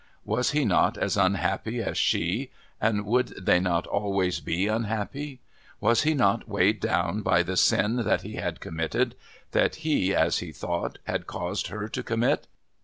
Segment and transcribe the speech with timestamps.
[0.25, 2.49] Was he not as unhappy as she,
[2.81, 5.41] and would they not always be unhappy?
[5.79, 9.13] Was he not weighed down by the sin that he had committed,
[9.51, 12.47] that he, as he thought, had caused her to commit?...